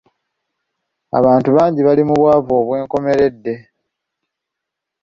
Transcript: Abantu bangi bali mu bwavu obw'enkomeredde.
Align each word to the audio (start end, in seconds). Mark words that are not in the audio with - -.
Abantu 1.19 1.49
bangi 1.57 1.81
bali 1.87 2.03
mu 2.09 2.15
bwavu 2.19 2.51
obw'enkomeredde. 2.59 3.55